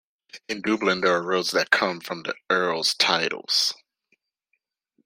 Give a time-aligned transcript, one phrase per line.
[0.49, 3.75] In Dublin there are roads that come from the Earl's titles.